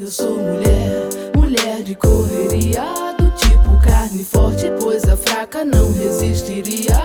[0.00, 2.84] Eu sou mulher, mulher de correria,
[3.18, 6.96] do tipo carne forte, pois a fraca não resistiria.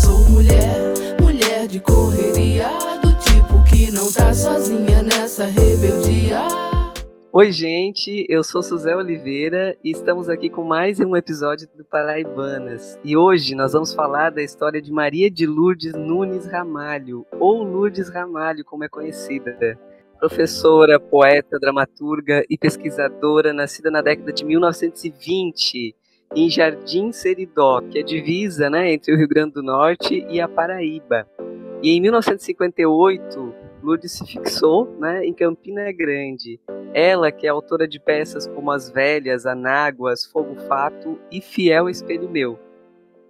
[0.00, 2.68] Sou mulher, mulher de correria,
[3.02, 6.38] do tipo que não tá sozinha nessa rebeldia.
[7.32, 12.96] Oi, gente, eu sou Suzé Oliveira e estamos aqui com mais um episódio do Paraibanas.
[13.02, 18.08] E hoje nós vamos falar da história de Maria de Lourdes Nunes Ramalho, ou Lourdes
[18.08, 19.76] Ramalho, como é conhecida
[20.16, 25.94] professora, poeta, dramaturga e pesquisadora, nascida na década de 1920
[26.34, 30.48] em Jardim Seridó, que é divisa né, entre o Rio Grande do Norte e a
[30.48, 31.28] Paraíba.
[31.82, 36.58] E em 1958, Lourdes se fixou né, em Campina Grande.
[36.92, 42.28] Ela, que é autora de peças como As Velhas, Anáguas, Fogo Fato e Fiel Espelho
[42.28, 42.58] Meu.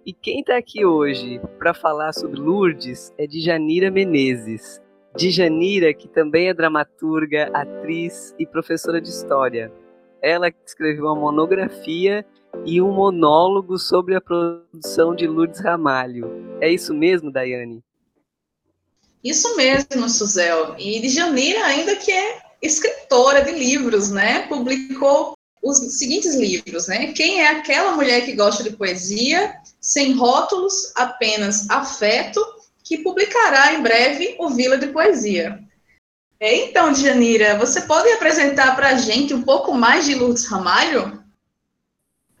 [0.05, 4.81] E quem está aqui hoje para falar sobre Lourdes é Djanira Menezes.
[5.17, 9.73] Djanira, que também é dramaturga, atriz e professora de história.
[10.21, 12.23] Ela escreveu uma monografia
[12.63, 16.57] e um monólogo sobre a produção de Lourdes Ramalho.
[16.61, 17.83] É isso mesmo, Daiane?
[19.23, 20.75] Isso mesmo, Suzel.
[20.77, 24.47] E Djanira ainda que é escritora de livros, né?
[24.47, 25.33] Publicou
[25.63, 27.11] os seguintes livros, né?
[27.13, 32.39] Quem é aquela mulher que gosta de poesia, sem rótulos, apenas afeto
[32.87, 35.59] que publicará em breve o Vila de Poesia.
[36.39, 41.21] Então, Janira, você pode apresentar para a gente um pouco mais de Lourdes Ramalho?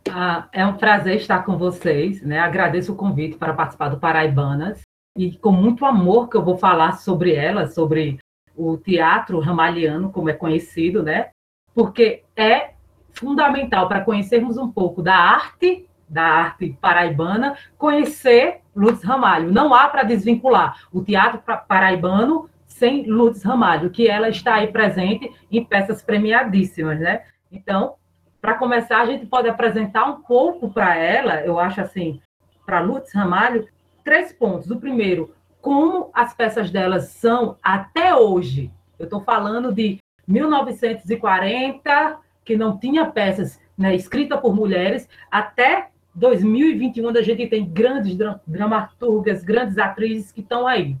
[0.09, 2.39] Ah, é um prazer estar com vocês, né?
[2.39, 4.81] Agradeço o convite para participar do Paraibanas
[5.17, 8.17] e com muito amor que eu vou falar sobre ela, sobre
[8.55, 11.31] o teatro ramaliano, como é conhecido, né?
[11.73, 12.71] Porque é
[13.11, 19.51] fundamental para conhecermos um pouco da arte da arte paraibana, conhecer Lourdes Ramalho.
[19.51, 25.31] Não há para desvincular o teatro paraibano sem Lourdes Ramalho, que ela está aí presente
[25.51, 27.23] em peças premiadíssimas, né?
[27.51, 27.95] Então,
[28.39, 32.21] para começar, a gente pode apresentar um pouco para ela, eu acho assim,
[32.65, 33.67] para Lourdes Ramalho,
[34.03, 34.69] três pontos.
[34.69, 38.71] O primeiro, como as peças delas são até hoje.
[38.99, 47.07] Eu estou falando de 1940, que não tinha peças né, escritas por mulheres, até 2021,
[47.07, 50.97] onde a gente tem grandes dramaturgas, grandes atrizes que estão aí.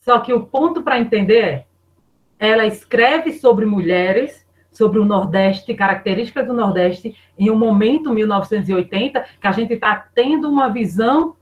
[0.00, 1.66] Só que o ponto para entender
[2.38, 9.24] é, ela escreve sobre mulheres, sobre o Nordeste, características do Nordeste, em um momento, 1980,
[9.40, 11.34] que a gente está tendo uma visão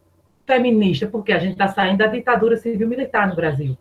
[0.46, 3.76] feminista, porque a gente está saindo da ditadura civil-militar no Brasil.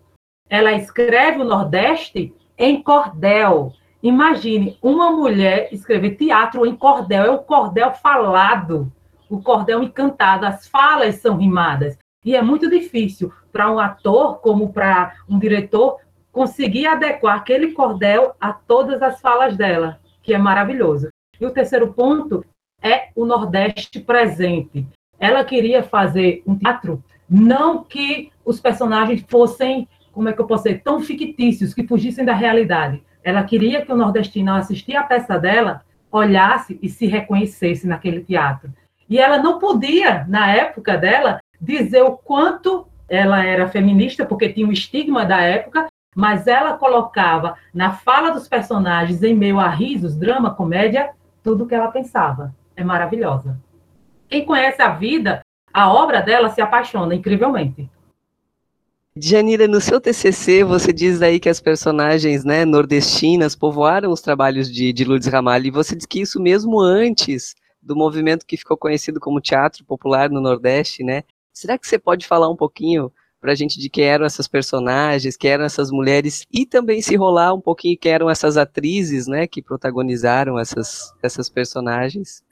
[0.49, 3.71] Ela escreve o Nordeste em cordel.
[4.03, 8.91] Imagine uma mulher escrever teatro em cordel, é o cordel falado
[9.31, 11.97] o cordel encantado, as falas são rimadas.
[12.25, 15.97] E é muito difícil para um ator, como para um diretor,
[16.33, 21.07] conseguir adequar aquele cordel a todas as falas dela, que é maravilhoso.
[21.39, 22.45] E o terceiro ponto
[22.83, 24.85] é o Nordeste presente.
[25.17, 30.63] Ela queria fazer um teatro, não que os personagens fossem, como é que eu posso
[30.65, 33.01] dizer, tão fictícios, que fugissem da realidade.
[33.23, 38.21] Ela queria que o nordestino, ao assistir a peça dela, olhasse e se reconhecesse naquele
[38.21, 38.73] teatro.
[39.11, 44.65] E ela não podia, na época dela, dizer o quanto ela era feminista, porque tinha
[44.65, 50.15] o estigma da época, mas ela colocava na fala dos personagens, em meio a risos,
[50.15, 51.09] drama, comédia,
[51.43, 52.55] tudo o que ela pensava.
[52.73, 53.59] É maravilhosa.
[54.29, 55.41] Quem conhece a vida,
[55.73, 57.89] a obra dela se apaixona incrivelmente.
[59.13, 64.71] Janira, no seu TCC, você diz aí que as personagens né, nordestinas povoaram os trabalhos
[64.71, 68.77] de, de Lourdes Ramalho, e você diz que isso mesmo antes do movimento que ficou
[68.77, 71.23] conhecido como teatro popular no Nordeste, né?
[71.53, 73.11] Será que você pode falar um pouquinho
[73.41, 77.15] para a gente de quem eram essas personagens, quem eram essas mulheres e também se
[77.15, 82.43] rolar um pouquinho quem eram essas atrizes, né, que protagonizaram essas, essas personagens?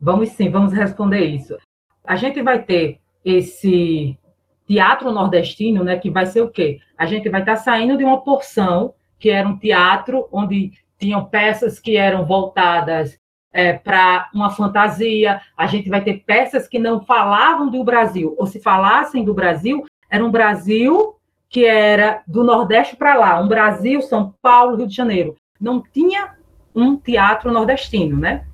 [0.00, 1.56] Vamos sim, vamos responder isso.
[2.04, 4.18] A gente vai ter esse
[4.66, 6.80] teatro nordestino, né, que vai ser o quê?
[6.98, 11.24] A gente vai estar tá saindo de uma porção que era um teatro onde tinham
[11.24, 13.16] peças que eram voltadas
[13.52, 18.46] é, para uma fantasia, a gente vai ter peças que não falavam do Brasil, ou
[18.46, 21.16] se falassem do Brasil, era um Brasil
[21.48, 25.36] que era do Nordeste para lá, um Brasil, São Paulo, Rio de Janeiro.
[25.60, 26.34] Não tinha
[26.74, 28.46] um teatro nordestino, né?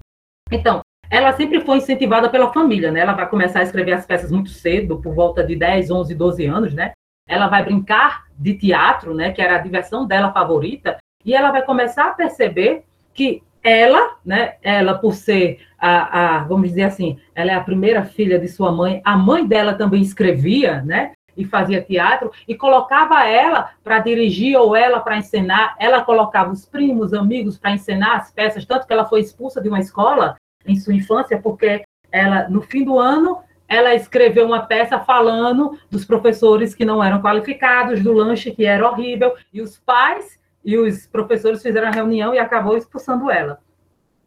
[0.50, 3.00] Então, ela sempre foi incentivada pela família, né?
[3.00, 6.44] Ela vai começar a escrever as peças muito cedo, por volta de 10, 11, 12
[6.46, 6.92] anos, né?
[7.28, 9.30] Ela vai brincar de teatro, né?
[9.30, 12.84] Que era a diversão dela favorita, e ela vai começar a perceber
[13.14, 18.04] que ela, né, ela por ser a, a, vamos dizer assim, ela é a primeira
[18.04, 23.24] filha de sua mãe, a mãe dela também escrevia, né, e fazia teatro, e colocava
[23.24, 25.76] ela para dirigir ou ela para encenar.
[25.78, 29.68] Ela colocava os primos, amigos para encenar as peças, tanto que ela foi expulsa de
[29.68, 30.34] uma escola
[30.66, 33.38] em sua infância, porque ela, no fim do ano,
[33.68, 38.90] ela escreveu uma peça falando dos professores que não eram qualificados, do lanche que era
[38.90, 43.58] horrível, e os pais e os professores fizeram a reunião e acabou expulsando ela.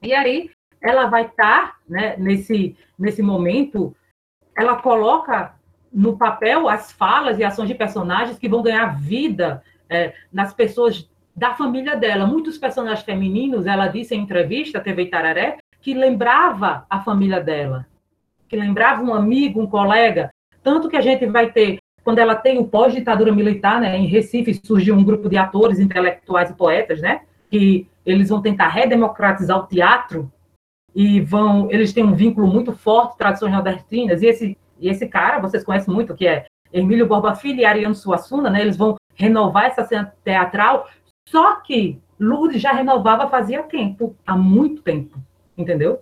[0.01, 0.49] E aí
[0.81, 3.95] ela vai estar, né, nesse, nesse momento,
[4.57, 5.53] ela coloca
[5.93, 11.07] no papel as falas e ações de personagens que vão ganhar vida é, nas pessoas
[11.35, 12.25] da família dela.
[12.25, 17.85] Muitos personagens femininos, ela disse em entrevista à TV Itararé, que lembrava a família dela,
[18.49, 20.31] que lembrava um amigo, um colega.
[20.63, 24.59] Tanto que a gente vai ter, quando ela tem o pós-ditadura militar, né, em Recife
[24.63, 29.67] surgiu um grupo de atores, intelectuais e poetas, né, que eles vão tentar redemocratizar o
[29.67, 30.31] teatro
[30.95, 35.39] e vão, eles têm um vínculo muito forte, tradições nordestinas, e esse, e esse cara,
[35.39, 39.65] vocês conhecem muito, que é Emílio Borba Filho e Ariano Suassuna, né, eles vão renovar
[39.65, 40.87] essa cena teatral,
[41.27, 45.17] só que Lourdes já renovava fazia tempo, há muito tempo,
[45.57, 46.01] entendeu?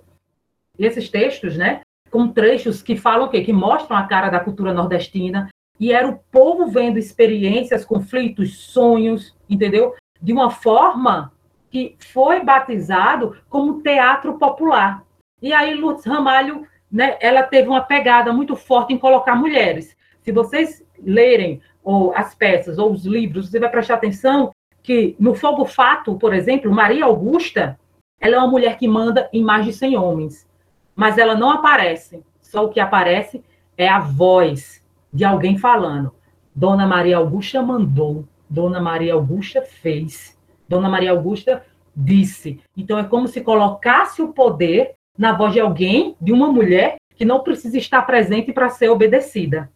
[0.78, 3.42] E esses textos, né, com trechos que falam o quê?
[3.42, 5.50] Que mostram a cara da cultura nordestina,
[5.80, 9.96] e era o povo vendo experiências, conflitos, sonhos, entendeu?
[10.22, 11.31] De uma forma
[11.72, 15.04] que foi batizado como teatro popular.
[15.42, 19.96] E aí Lourdes Ramalho, né, ela teve uma pegada muito forte em colocar mulheres.
[20.22, 24.52] Se vocês lerem ou as peças ou os livros, você vai prestar atenção
[24.84, 27.80] que no Fogo Fato, por exemplo, Maria Augusta,
[28.20, 30.48] ela é uma mulher que manda em mais de 100 homens,
[30.96, 32.24] mas ela não aparece.
[32.42, 33.44] Só o que aparece
[33.78, 34.79] é a voz
[35.12, 36.14] de alguém falando.
[36.56, 40.38] Dona Maria Augusta mandou, Dona Maria Augusta fez.
[40.68, 41.64] Dona Maria Augusta
[41.96, 42.62] disse.
[42.76, 47.26] Então, é como se colocasse o poder na voz de alguém, de uma mulher, que
[47.26, 49.70] não precisa estar presente para ser obedecida.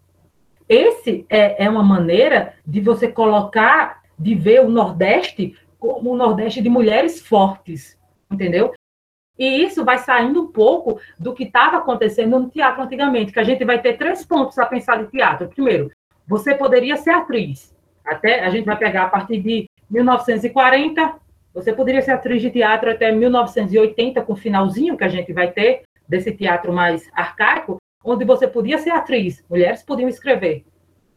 [0.68, 6.62] Esse é, é uma maneira de você colocar, de ver o Nordeste como um Nordeste
[6.62, 8.00] de mulheres fortes,
[8.32, 8.72] entendeu?
[9.38, 13.44] E isso vai saindo um pouco do que estava acontecendo no teatro antigamente, que a
[13.44, 15.48] gente vai ter três pontos a pensar de teatro.
[15.50, 15.92] Primeiro,
[16.28, 17.76] você poderia ser atriz.
[18.06, 21.16] Até a gente vai pegar a partir de 1940,
[21.54, 25.52] você poderia ser atriz de teatro até 1980, com o finalzinho que a gente vai
[25.52, 30.66] ter, desse teatro mais arcaico, onde você podia ser atriz, mulheres podiam escrever,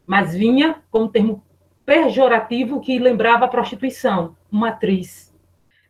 [0.07, 1.43] mas vinha com um termo
[1.85, 5.35] pejorativo que lembrava a prostituição, uma atriz.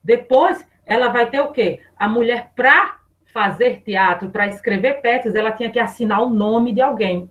[0.02, 1.80] Depois, ela vai ter o quê?
[1.98, 3.00] A mulher, para
[3.34, 7.30] fazer teatro, para escrever peças, ela tinha que assinar o nome de alguém.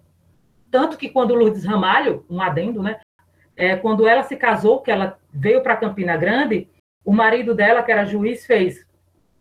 [0.69, 2.99] Tanto que quando Lourdes Ramalho, um adendo, né?
[3.55, 6.67] É, quando ela se casou, que ela veio para Campina Grande,
[7.03, 8.85] o marido dela, que era juiz, fez: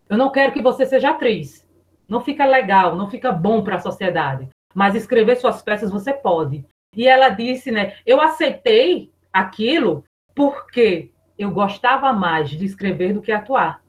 [0.09, 1.69] Eu não quero que você seja atriz.
[2.09, 4.49] Não fica legal, não fica bom para a sociedade.
[4.73, 6.65] Mas escrever suas peças você pode.
[6.97, 7.95] E ela disse, né?
[8.07, 13.84] Eu aceitei aquilo porque eu gostava mais de escrever do que atuar.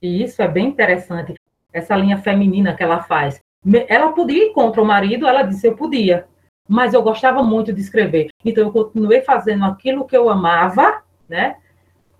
[0.00, 1.34] E isso é bem interessante,
[1.72, 3.40] essa linha feminina que ela faz.
[3.88, 6.26] Ela podia ir contra o marido, ela disse eu podia,
[6.68, 8.28] mas eu gostava muito de escrever.
[8.44, 11.56] Então eu continuei fazendo aquilo que eu amava, né?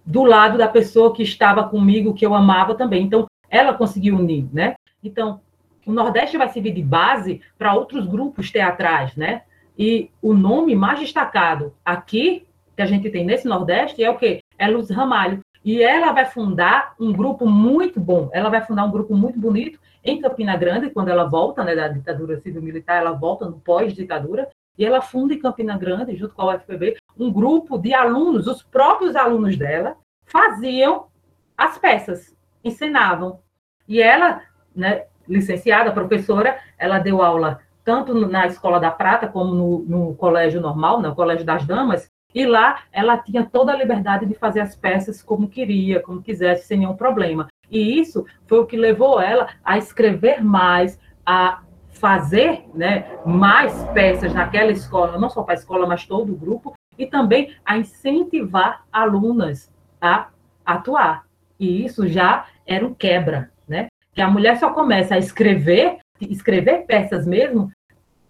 [0.04, 3.04] Do lado da pessoa que estava comigo, que eu amava também.
[3.04, 4.74] Então ela conseguiu unir, né?
[5.02, 5.40] Então
[5.86, 9.42] o Nordeste vai servir de base para outros grupos teatrais, né?
[9.78, 14.40] E o nome mais destacado aqui que a gente tem nesse Nordeste é o quê?
[14.58, 15.40] É Luz Ramalho.
[15.66, 18.30] E ela vai fundar um grupo muito bom.
[18.32, 21.88] Ela vai fundar um grupo muito bonito em Campina Grande, quando ela volta né, da
[21.88, 26.54] ditadura civil-militar, ela volta no pós-ditadura, e ela funda em Campina Grande, junto com a
[26.54, 31.08] UFPB, um grupo de alunos, os próprios alunos dela, faziam
[31.58, 32.32] as peças,
[32.62, 33.40] ensinavam.
[33.88, 34.42] E ela,
[34.72, 40.60] né, licenciada, professora, ela deu aula tanto na Escola da Prata como no, no colégio
[40.60, 44.76] normal, no Colégio das Damas, e lá ela tinha toda a liberdade de fazer as
[44.76, 47.48] peças como queria, como quisesse, sem nenhum problema.
[47.70, 54.34] E isso foi o que levou ela a escrever mais, a fazer né, mais peças
[54.34, 58.84] naquela escola, não só para a escola, mas todo o grupo, e também a incentivar
[58.92, 60.28] alunas a
[60.62, 61.24] atuar.
[61.58, 63.86] E isso já era um quebra, né?
[64.12, 67.72] Que a mulher só começa a escrever, escrever peças mesmo,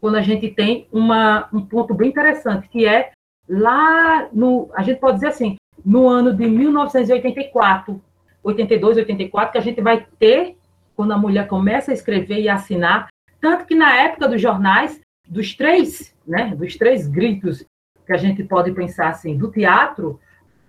[0.01, 3.11] quando a gente tem uma, um ponto bem interessante, que é
[3.49, 8.01] lá no, a gente pode dizer assim, no ano de 1984,
[8.43, 10.57] 82, 84, que a gente vai ter,
[10.95, 13.09] quando a mulher começa a escrever e assinar,
[13.41, 17.65] tanto que na época dos jornais, dos três, né, dos três gritos
[18.07, 20.21] que a gente pode pensar assim, do teatro,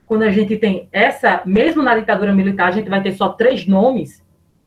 [0.06, 3.68] quando a gente tem essa, mesmo na ditadura militar, a gente vai ter só três
[3.68, 4.24] nomes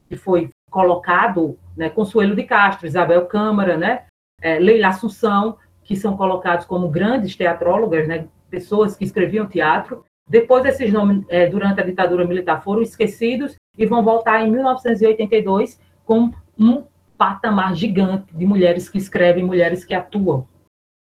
[0.08, 4.02] que foi colocado, né, Consuelo de Castro, Isabel Câmara, né,
[4.40, 10.04] é, Leila Assunção, que são colocados como grandes teatrólogas, né, pessoas que escreviam teatro.
[10.28, 15.80] Depois, esses nomes, é, durante a ditadura militar, foram esquecidos e vão voltar em 1982
[16.04, 16.84] com um
[17.16, 20.46] patamar gigante de mulheres que escrevem, mulheres que atuam.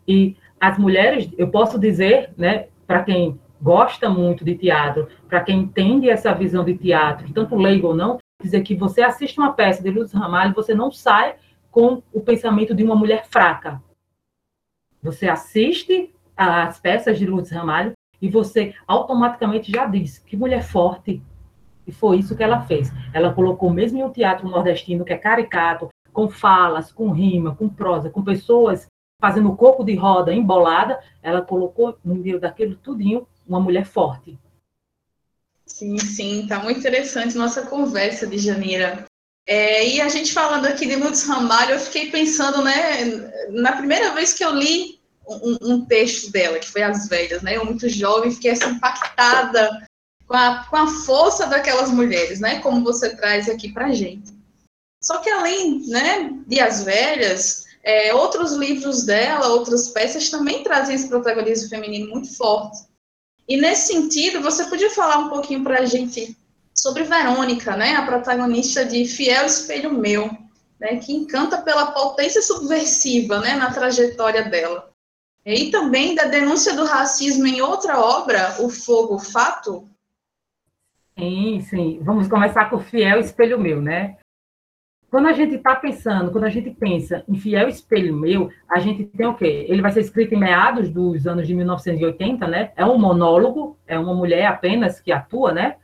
[0.06, 5.60] E as mulheres, eu posso dizer, né, para quem gosta muito de teatro, para quem
[5.60, 9.82] entende essa visão de teatro, tanto leigo ou não, dizer que você assiste uma peça
[9.82, 11.36] de Luz Ramalho, você não sai
[11.70, 13.80] com o pensamento de uma mulher fraca.
[15.02, 21.22] Você assiste as peças de Lourdes Ramalho e você automaticamente já diz que mulher forte.
[21.86, 22.92] E foi isso que ela fez.
[23.12, 27.68] Ela colocou, mesmo em um teatro nordestino que é caricato, com falas, com rima, com
[27.68, 28.86] prosa, com pessoas
[29.20, 34.38] fazendo coco de roda embolada, ela colocou no meio daquele tudinho uma mulher forte.
[35.66, 39.04] Sim, sim, tá muito interessante nossa conversa de Janeira.
[39.46, 43.04] É, e a gente falando aqui de Lourdes Ramalho, eu fiquei pensando, né,
[43.50, 47.56] na primeira vez que eu li um, um, texto dela, que foi As Velhas, né,
[47.56, 49.88] eu muito jovem, fiquei assim, impactada
[50.26, 54.32] com a, com a força daquelas mulheres, né, como você traz aqui pra gente.
[55.02, 60.94] Só que além, né, de As Velhas, é, outros livros dela, outras peças também trazem
[60.94, 62.78] esse protagonismo feminino muito forte.
[63.48, 66.36] E nesse sentido, você podia falar um pouquinho para a gente
[66.80, 70.30] sobre Verônica, né, a protagonista de Fiel Espelho Meu,
[70.80, 74.90] né, que encanta pela potência subversiva né, na trajetória dela.
[75.44, 79.88] E também da denúncia do racismo em outra obra, O Fogo Fato.
[81.18, 82.00] Sim, sim.
[82.02, 84.16] Vamos começar com Fiel Espelho Meu, né?
[85.10, 89.04] Quando a gente está pensando, quando a gente pensa em Fiel Espelho Meu, a gente
[89.04, 89.66] tem o quê?
[89.68, 92.72] Ele vai ser escrito em meados dos anos de 1980, né?
[92.76, 95.76] É um monólogo, é uma mulher apenas que atua, né?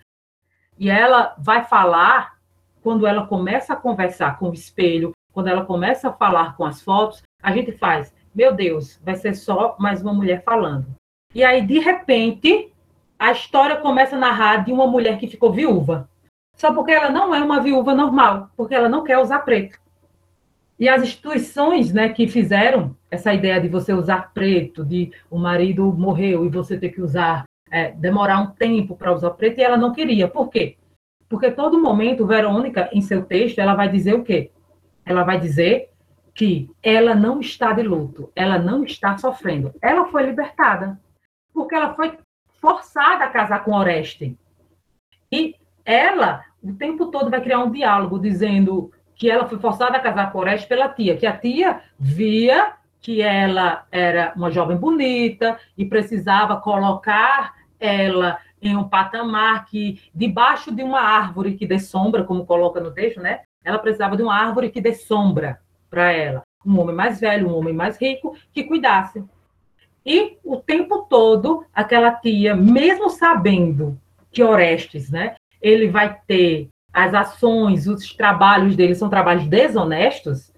[0.78, 2.36] E ela vai falar,
[2.82, 6.80] quando ela começa a conversar com o espelho, quando ela começa a falar com as
[6.80, 10.86] fotos, a gente faz, meu Deus, vai ser só mais uma mulher falando.
[11.34, 12.72] E aí, de repente,
[13.18, 16.08] a história começa a narrar de uma mulher que ficou viúva
[16.56, 19.78] só porque ela não é uma viúva normal, porque ela não quer usar preto.
[20.78, 25.92] E as instituições né, que fizeram essa ideia de você usar preto, de o marido
[25.92, 29.76] morreu e você ter que usar, é, demorar um tempo para usar preto, e ela
[29.76, 30.28] não queria.
[30.28, 30.76] Por quê?
[31.28, 34.50] Porque todo momento, Verônica, em seu texto, ela vai dizer o quê?
[35.04, 35.90] Ela vai dizer
[36.34, 39.74] que ela não está de luto, ela não está sofrendo.
[39.80, 41.00] Ela foi libertada,
[41.52, 42.16] porque ela foi
[42.60, 44.38] forçada a casar com Oreste.
[45.32, 45.54] E
[45.84, 50.32] ela o tempo todo vai criar um diálogo dizendo que ela foi forçada a casar
[50.32, 55.84] com Oreste pela tia, que a tia via que ela era uma jovem bonita e
[55.84, 62.46] precisava colocar ela em um patamar que, debaixo de uma árvore que dê sombra, como
[62.46, 63.42] coloca no texto, né?
[63.64, 66.42] Ela precisava de uma árvore que dê sombra para ela.
[66.64, 69.22] Um homem mais velho, um homem mais rico, que cuidasse.
[70.04, 77.12] E o tempo todo, aquela tia, mesmo sabendo que Orestes, né, ele vai ter as
[77.12, 80.52] ações, os trabalhos dele são trabalhos desonestos,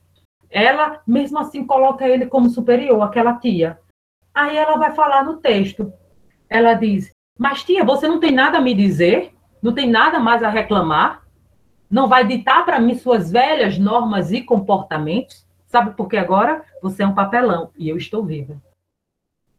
[0.51, 3.79] ela mesmo assim coloca ele como superior, aquela tia.
[4.35, 5.93] Aí ela vai falar no texto.
[6.49, 9.35] Ela diz: Mas tia, você não tem nada a me dizer?
[9.63, 11.23] Não tem nada mais a reclamar?
[11.91, 15.47] Não vai ditar para mim suas velhas normas e comportamentos?
[15.67, 18.61] Sabe por que agora você é um papelão e eu estou viva.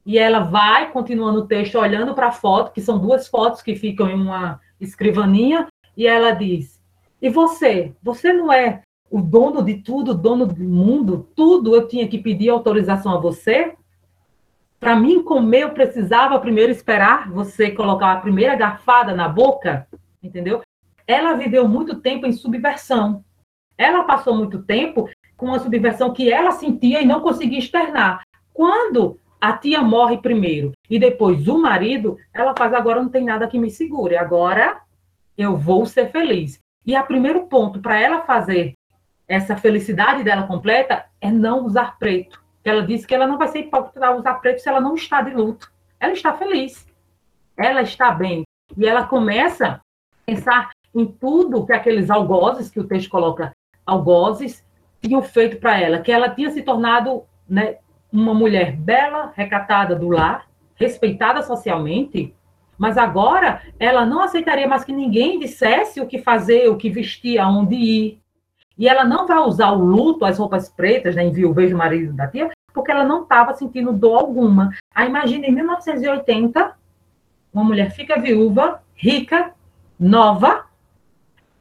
[0.06, 3.76] E ela vai continuando o texto olhando para a foto, que são duas fotos que
[3.76, 6.82] ficam em uma escrivaninha, e ela diz:
[7.22, 7.94] E você?
[8.02, 8.82] Você não é
[9.12, 11.30] o dono de tudo, dono do mundo?
[11.36, 13.76] Tudo eu tinha que pedir autorização a você?
[14.80, 19.88] Para mim comer, eu precisava primeiro esperar você colocar a primeira garfada na boca,
[20.24, 20.62] entendeu?
[21.06, 23.24] Ela viveu muito tempo em subversão.
[23.78, 28.22] Ela passou muito tempo com uma subversão que ela sentia e não conseguia externar.
[28.54, 33.48] Quando a tia morre primeiro e depois o marido, ela faz agora não tem nada
[33.48, 34.82] que me segure, agora
[35.38, 36.60] eu vou ser feliz.
[36.86, 38.74] E o primeiro ponto para ela fazer
[39.28, 42.39] essa felicidade dela completa é não usar preto.
[42.64, 45.32] Ela disse que ela não vai ser hipócrita usar preto se ela não está de
[45.32, 45.72] luto.
[46.00, 46.88] Ela está feliz.
[47.58, 48.44] Ela está bem.
[48.78, 49.82] E ela começa a
[50.26, 53.54] pensar em tudo que aqueles algozes que o texto coloca,
[53.86, 54.66] algozes,
[55.02, 57.78] tinham feito para ela, que ela tinha se tornado né,
[58.12, 62.34] uma mulher bela, recatada do lar, respeitada socialmente,
[62.78, 67.38] mas agora ela não aceitaria mais que ninguém dissesse o que fazer, o que vestir,
[67.38, 68.22] aonde ir.
[68.80, 72.14] E ela não vai usar o luto, as roupas pretas, né, em Vejo o marido
[72.14, 74.72] da tia, porque ela não estava sentindo dor alguma.
[74.96, 76.74] Aí imagina, em 1980,
[77.54, 79.54] uma mulher fica viúva, rica,
[80.00, 80.66] nova,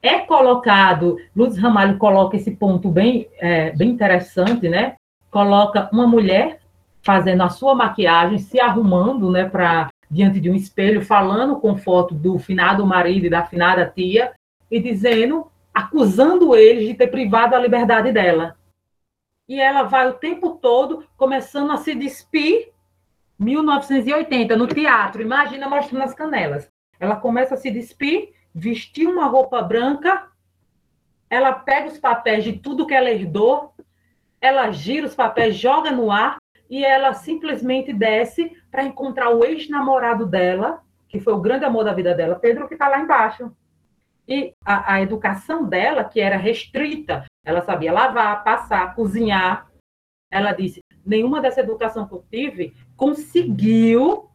[0.01, 4.95] é colocado, Luz Ramalho coloca esse ponto bem, é, bem interessante, né?
[5.31, 6.61] coloca uma mulher
[7.03, 12.15] fazendo a sua maquiagem, se arrumando, né, para diante de um espelho, falando com foto
[12.15, 14.33] do finado marido e da finada tia
[14.71, 15.47] e dizendo,
[15.79, 18.59] acusando eles de ter privado a liberdade dela.
[19.49, 22.73] E ela vai o tempo todo começando a se despir
[23.39, 26.69] 1980 no teatro, imagina mostrando as canelas.
[26.99, 30.27] Ela começa a se despir, vestir uma roupa branca,
[31.31, 33.73] ela pega os papéis de tudo que ela herdou,
[34.41, 40.27] ela gira os papéis, joga no ar e ela simplesmente desce para encontrar o ex-namorado
[40.27, 43.53] dela, que foi o grande amor da vida dela, Pedro, que está lá embaixo.
[44.29, 49.71] E a, a, educação dela, que era restrita, ela sabia lavar, passar, cozinhar.
[50.31, 54.29] Ela disse: nenhuma dessa educação que eu tive conseguiu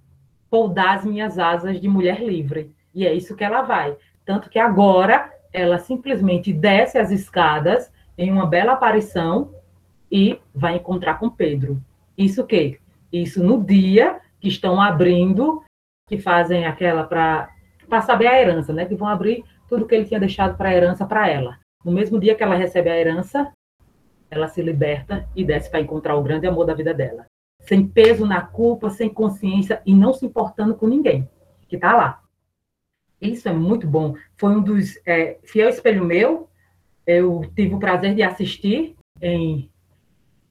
[0.50, 2.74] poldar as minhas asas de mulher livre.
[2.94, 3.96] E é isso que ela vai.
[4.26, 9.54] Tanto que agora ela simplesmente desce as escadas em uma bela aparição
[10.12, 11.80] e vai encontrar com Pedro.
[12.18, 12.80] Isso o quê?
[13.12, 15.64] Isso no dia que estão abrindo,
[16.08, 18.86] que fazem aquela para saber a herança, né?
[18.86, 19.44] Que vão abrir
[19.74, 21.58] tudo que ele tinha deixado para a herança para ela.
[21.84, 23.52] No mesmo dia que ela recebe a herança,
[24.30, 27.26] ela se liberta e desce para encontrar o grande amor da vida dela.
[27.60, 31.28] Sem peso na culpa, sem consciência e não se importando com ninguém
[31.68, 32.22] que está lá.
[33.20, 34.14] Isso é muito bom.
[34.38, 34.96] Foi um dos.
[35.08, 36.48] É, Fiel Espelho Meu,
[37.08, 39.72] eu tive o prazer de assistir em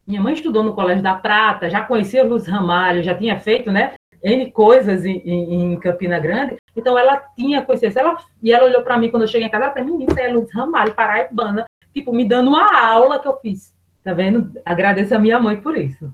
[0.10, 3.94] Minha mãe estudou no Colégio da Prata, já conhecia Lourdes Ramalho, já tinha feito, né?
[4.24, 6.56] N coisas em, em, Campina Grande.
[6.76, 8.00] Então, ela tinha conhecido.
[8.00, 10.34] Ela, e ela olhou para mim quando eu cheguei em casa, ela falou, menina, é
[10.34, 11.66] Lourdes Ramalho, paraibana.
[11.94, 13.72] Tipo, me dando uma aula que eu fiz.
[14.04, 14.52] Tá vendo?
[14.66, 16.12] Agradeço a minha mãe por isso.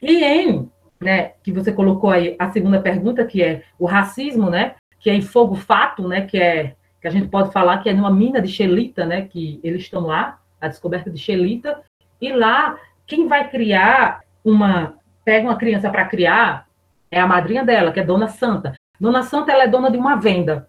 [0.00, 4.76] E em né, que você colocou aí a segunda pergunta, que é o racismo, né,
[5.00, 7.92] que é em fogo fato, né, que é que a gente pode falar que é
[7.92, 11.82] numa mina de Xelita, né, que eles estão lá, a descoberta de Xelita,
[12.20, 16.68] e lá quem vai criar uma pega uma criança para criar
[17.10, 18.74] é a madrinha dela, que é Dona Santa.
[19.00, 20.68] Dona Santa ela é dona de uma venda.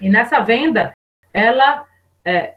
[0.00, 0.92] E nessa venda,
[1.32, 1.84] ela
[2.24, 2.54] é,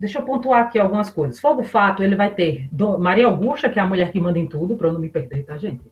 [0.00, 1.38] Deixa eu pontuar aqui algumas coisas.
[1.38, 4.74] Fogo Fato, ele vai ter Maria Augusta, que é a mulher que manda em tudo,
[4.74, 5.84] para eu não me perder, tá, gente?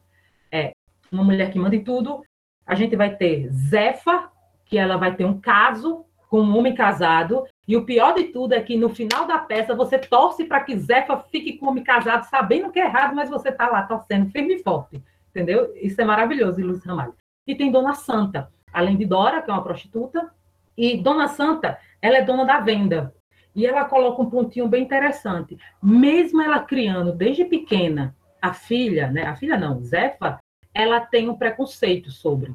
[0.51, 0.73] é
[1.12, 2.23] uma mulher que manda em tudo.
[2.66, 4.31] A gente vai ter Zefa,
[4.64, 7.44] que ela vai ter um caso com um homem casado.
[7.68, 10.74] E o pior de tudo é que no final da peça você torce para que
[10.78, 14.31] Zefa fique com o homem casado, sabendo que é errado, mas você está lá torcendo
[14.31, 15.02] firme e forte.
[15.28, 15.70] Entendeu?
[15.76, 17.14] Isso é maravilhoso, Lúcia Ramalho.
[17.46, 20.33] E tem Dona Santa, além de Dora, que é uma prostituta.
[20.78, 23.14] E Dona Santa, ela é dona da venda.
[23.54, 25.59] E ela coloca um pontinho bem interessante.
[25.83, 29.24] Mesmo ela criando desde pequena a filha, né?
[29.26, 30.38] A filha não, Zefa,
[30.72, 32.54] ela tem um preconceito sobre.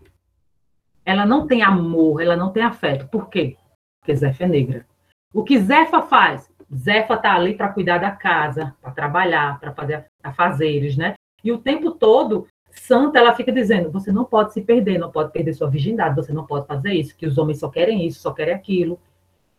[1.06, 3.08] Ela não tem amor, ela não tem afeto.
[3.10, 3.58] Por quê?
[3.99, 4.92] Porque Zefa é negra.
[5.34, 6.52] O que Zefa faz?
[6.74, 11.13] Zefa tá ali para cuidar da casa, para trabalhar, para fazer afazeres, né?
[11.43, 15.32] E o tempo todo, Santa, ela fica dizendo: você não pode se perder, não pode
[15.32, 18.32] perder sua virgindade, você não pode fazer isso, que os homens só querem isso, só
[18.32, 19.00] querem aquilo.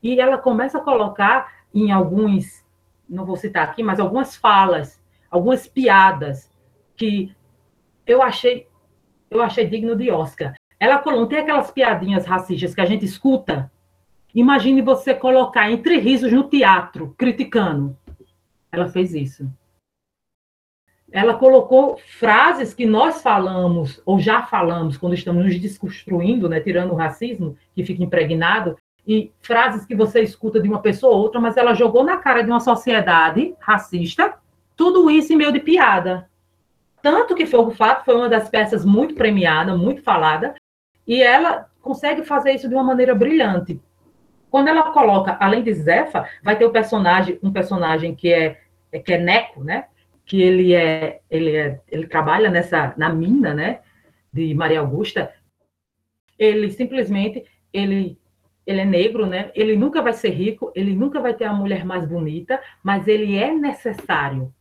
[0.02, 2.64] E ela começa a colocar em alguns,
[3.08, 5.02] não vou citar aqui, mas algumas falas
[5.34, 6.48] algumas piadas
[6.96, 7.34] que
[8.06, 8.68] eu achei
[9.28, 10.54] eu achei digno de Oscar.
[10.78, 13.70] Ela não tem aquelas piadinhas racistas que a gente escuta.
[14.34, 17.96] Imagine você colocar entre risos no teatro, criticando.
[18.72, 19.48] Ela fez isso.
[21.12, 26.90] Ela colocou frases que nós falamos, ou já falamos, quando estamos nos desconstruindo, né, tirando
[26.90, 31.40] o racismo, que fica impregnado, e frases que você escuta de uma pessoa ou outra,
[31.40, 34.34] mas ela jogou na cara de uma sociedade racista
[34.76, 36.28] tudo isso em meio de piada.
[37.00, 40.54] Tanto que Fogo Fato foi uma das peças muito premiada, muito falada,
[41.06, 43.80] e ela consegue fazer isso de uma maneira brilhante.
[44.54, 48.60] Quando ela coloca, além de Zefa, vai ter o um personagem, um personagem que é,
[49.04, 49.86] que é Neco, né?
[50.24, 53.80] Que ele é, ele é, ele trabalha nessa na mina, né?
[54.32, 55.34] De Maria Augusta.
[56.38, 58.16] Ele simplesmente ele
[58.64, 59.50] ele é negro, né?
[59.56, 63.36] Ele nunca vai ser rico, ele nunca vai ter a mulher mais bonita, mas ele
[63.36, 64.54] é necessário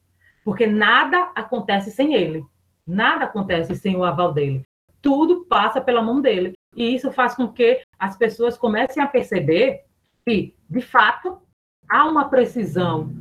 [0.43, 2.43] porque nada acontece sem ele.
[2.83, 4.65] Nada acontece sem o aval dele.
[5.03, 6.57] Tudo passa pela mão dele.
[6.75, 9.83] E isso faz com que as pessoas comecem a perceber
[10.25, 11.41] que, de fato,
[11.89, 13.15] há uma precisão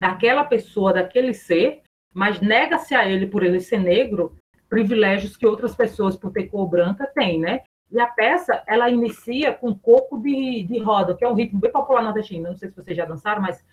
[0.00, 4.36] daquela pessoa, daquele ser, mas nega-se a ele, por ele ser negro,
[4.68, 7.62] privilégios que outras pessoas, por ter cor branca, têm, né?
[7.90, 11.70] E a peça, ela inicia com coco de, de roda, que é um ritmo bem
[11.70, 12.48] popular nordestino.
[12.48, 13.64] Não sei se vocês já dançaram, mas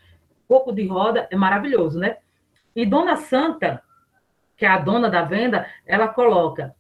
[0.48, 2.18] coco de roda é maravilhoso, né?
[2.76, 3.82] E Dona Santa,
[4.58, 6.76] que é a dona da venda, ela coloca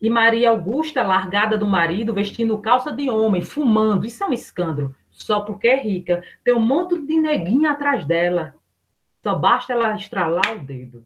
[0.00, 4.06] e Maria Augusta, largada do marido, vestindo calça de homem, fumando.
[4.06, 4.94] Isso é um escândalo.
[5.10, 6.22] Só porque é rica.
[6.44, 8.54] Tem um monte de neguinha atrás dela.
[9.22, 11.04] Só basta ela estralar o dedo.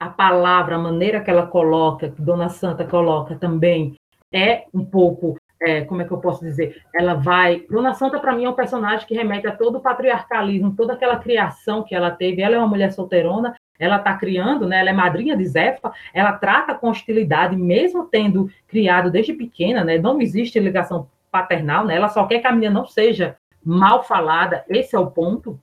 [0.00, 3.96] A palavra, a maneira que ela coloca, que Dona Santa coloca também,
[4.32, 6.82] é um pouco, é, como é que eu posso dizer?
[6.94, 7.66] Ela vai.
[7.68, 11.18] Dona Santa, para mim, é um personagem que remete a todo o patriarcalismo, toda aquela
[11.18, 12.40] criação que ela teve.
[12.40, 14.80] Ela é uma mulher solteirona, ela está criando, né?
[14.80, 19.98] Ela é madrinha de Zefa, ela trata com hostilidade, mesmo tendo criado desde pequena, né?
[19.98, 21.96] Não existe ligação paternal, né?
[21.96, 25.60] Ela só quer que a menina não seja mal falada, esse é o ponto.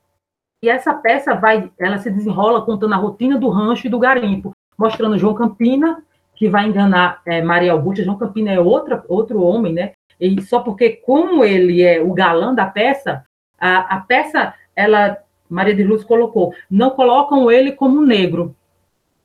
[0.63, 4.51] E essa peça vai, ela se desenrola contando a rotina do rancho e do garimpo,
[4.78, 6.04] mostrando João Campina,
[6.36, 8.04] que vai enganar é, Maria Augusta.
[8.04, 9.91] João Campina é outra, outro homem, né?
[10.19, 13.25] E só porque, como ele é o galã da peça,
[13.60, 15.17] a, a peça, ela
[15.49, 18.55] Maria de Luz colocou, não colocam ele como negro,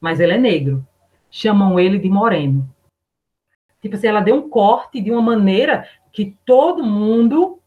[0.00, 0.86] mas ele é negro.
[1.30, 2.68] Chamam ele de moreno.
[3.80, 7.58] Tipo assim, ela deu um corte de uma maneira que todo mundo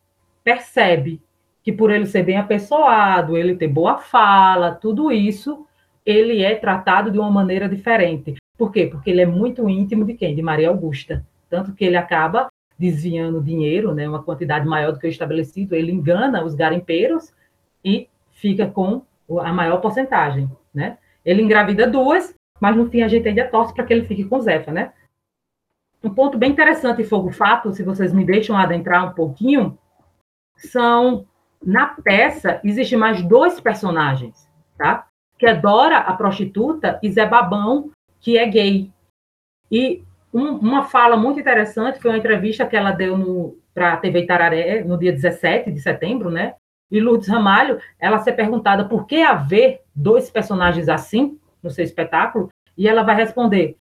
[0.44, 1.22] percebe
[1.64, 5.66] que por ele ser bem apessoado, ele ter boa fala, tudo isso,
[6.06, 8.36] ele é tratado de uma maneira diferente.
[8.58, 8.88] Por quê?
[8.88, 10.36] Porque ele é muito íntimo de quem?
[10.36, 11.26] De Maria Augusta.
[11.50, 15.92] Tanto que ele acaba desviando dinheiro, né, uma quantidade maior do que o estabelecido, ele
[15.92, 17.34] engana os garimpeiros
[17.84, 18.10] e
[18.44, 19.02] fica com
[19.40, 20.98] a maior porcentagem, né?
[21.24, 24.42] Ele engravida duas, mas no fim a gente ainda torce para que ele fique com
[24.42, 24.92] Zefa, né?
[26.04, 29.78] Um ponto bem interessante, Fogo Fato, se vocês me deixam adentrar um pouquinho,
[30.58, 31.26] são
[31.66, 34.46] na peça existe mais dois personagens,
[34.78, 35.08] tá?
[35.40, 38.92] Que é Dora, a prostituta, e Zé Babão, que é gay.
[39.72, 40.04] E
[40.34, 44.84] um, uma fala muito interessante foi uma entrevista que ela deu para a TV Itararé
[44.84, 46.56] no dia 17 de setembro, né?
[46.92, 52.50] E Lourdes Ramalho, ela ser perguntada por que haver dois personagens assim no seu espetáculo,
[52.78, 53.78] e ela vai responder: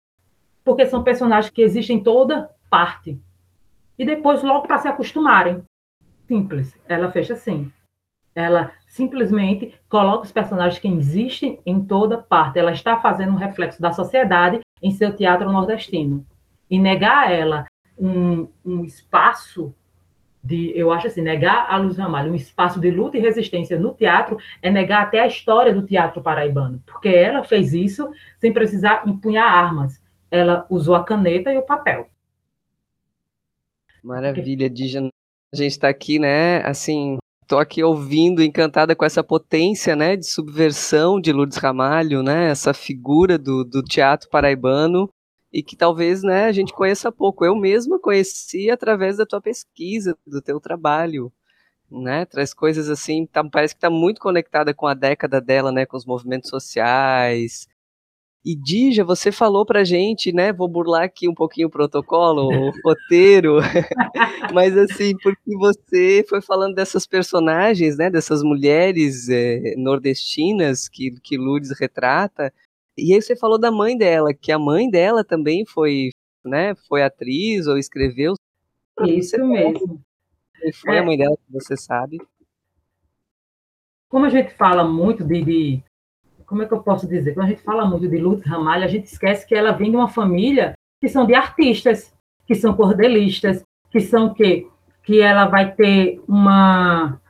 [0.63, 3.19] porque são personagens que existem em toda parte.
[3.97, 5.63] E depois, logo para se acostumarem.
[6.27, 6.77] Simples.
[6.87, 7.71] Ela fecha assim.
[8.35, 12.59] Ela simplesmente coloca os personagens que existem em toda parte.
[12.59, 16.25] Ela está fazendo um reflexo da sociedade em seu teatro nordestino.
[16.69, 17.65] E negar a ela
[17.97, 19.73] um, um espaço
[20.47, 23.93] de, eu acho assim, negar a Luz Ramalho um espaço de luta e resistência no
[23.93, 29.03] teatro é negar até a história do teatro paraibano, porque ela fez isso sem precisar
[29.05, 30.01] empunhar armas.
[30.31, 32.07] Ela usou a caneta e o papel.
[34.01, 35.09] Maravilha, Dígia.
[35.53, 40.25] A gente está aqui, né, assim, estou aqui ouvindo, encantada com essa potência, né, de
[40.25, 45.09] subversão de Lourdes Ramalho, né, essa figura do, do teatro paraibano,
[45.57, 47.43] e que talvez né, a gente conheça pouco.
[47.43, 51.33] Eu mesma conheci através da tua pesquisa, do teu trabalho,
[51.89, 52.25] né?
[52.25, 55.83] Traz coisas assim, tá, parece que está muito conectada com a década dela, né?
[55.83, 57.67] Com os movimentos sociais.
[58.45, 60.53] E Dija, você falou pra gente, né?
[60.53, 63.57] Vou burlar aqui um pouquinho o protocolo, o roteiro,
[64.53, 68.11] mas assim, porque você foi falando dessas personagens, né?
[68.11, 72.53] Dessas mulheres é, nordestinas que, que Lourdes retrata,
[72.97, 76.09] e aí você falou da mãe dela, que a mãe dela também foi,
[76.43, 78.33] né, foi atriz ou escreveu.
[79.05, 80.01] Isso mesmo.
[80.63, 80.99] E foi é.
[80.99, 82.17] a mãe dela, que você sabe.
[84.09, 85.83] Como a gente fala muito de, de,
[86.45, 87.33] Como é que eu posso dizer?
[87.33, 89.97] Quando a gente fala muito de Lourdes Ramalho, a gente esquece que ela vem de
[89.97, 92.11] uma família que são de artistas,
[92.45, 94.67] que são cordelistas, que são que
[95.03, 97.21] que ela vai ter uma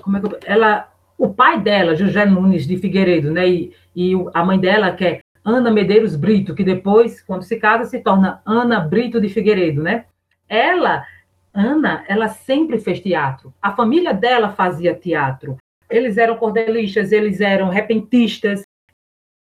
[0.00, 4.12] como é que eu, ela o pai dela, José Nunes de Figueiredo, né, e, e
[4.32, 8.40] a mãe dela, que é Ana Medeiros Brito, que depois, quando se casa, se torna
[8.46, 10.06] Ana Brito de Figueiredo, né?
[10.48, 11.06] Ela,
[11.52, 13.52] Ana, ela sempre fez teatro.
[13.60, 15.58] A família dela fazia teatro.
[15.90, 18.62] Eles eram cordelistas, eles eram repentistas.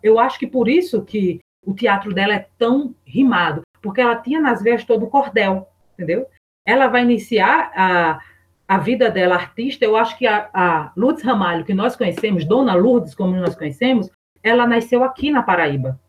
[0.02, 4.42] Eu acho que por isso que o teatro dela é tão rimado, porque ela tinha
[4.42, 6.26] nas veias todo o cordel, entendeu?
[6.66, 8.20] Ela vai iniciar a,
[8.68, 12.74] a vida dela artista, eu acho que a, a Lourdes Ramalho, que nós conhecemos, Dona
[12.74, 14.10] Lourdes, como nós conhecemos,
[14.42, 16.00] ela nasceu aqui na Paraíba.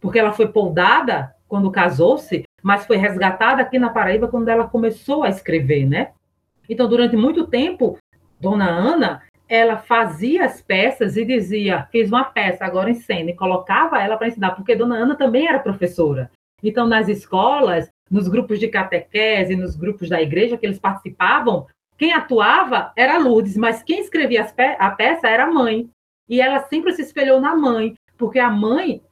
[0.00, 5.24] Porque ela foi poldada quando casou-se, mas foi resgatada aqui na Paraíba quando ela começou
[5.24, 6.10] a escrever, né?
[6.68, 7.96] Então, durante muito tempo,
[8.38, 14.00] Dona Ana, ela fazia as peças e dizia, fiz uma peça, agora ensina, e colocava
[14.00, 16.30] ela para ensinar, porque Dona Ana também era professora.
[16.62, 21.66] Então, nas escolas, nos grupos de catequese, nos grupos da igreja que eles participavam,
[21.98, 25.90] quem atuava era Lourdes, mas quem escrevia pe a peça era a mãe.
[26.28, 29.02] E ela sempre se espelhou na mãe, porque a mãe,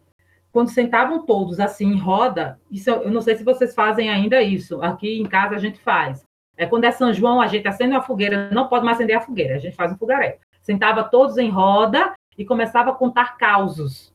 [0.52, 4.80] quando sentavam todos assim em roda, isso eu não sei se vocês fazem ainda isso,
[4.82, 6.24] aqui em casa a gente faz.
[6.56, 9.20] É quando é São João, a gente acende uma fogueira, não pode mais acender a
[9.20, 10.36] fogueira, a gente faz um fogaréu.
[10.62, 14.14] Sentava todos em roda e começava a contar causos.